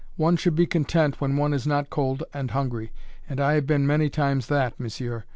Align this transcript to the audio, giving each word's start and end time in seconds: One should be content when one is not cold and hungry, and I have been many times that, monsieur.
One 0.17 0.35
should 0.35 0.55
be 0.55 0.65
content 0.65 1.21
when 1.21 1.37
one 1.37 1.53
is 1.53 1.67
not 1.67 1.91
cold 1.91 2.23
and 2.33 2.49
hungry, 2.49 2.91
and 3.29 3.39
I 3.39 3.53
have 3.53 3.67
been 3.67 3.85
many 3.85 4.09
times 4.09 4.47
that, 4.47 4.79
monsieur. 4.79 5.25